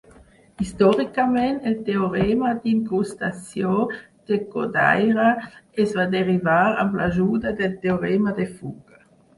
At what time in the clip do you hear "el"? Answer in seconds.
1.71-1.75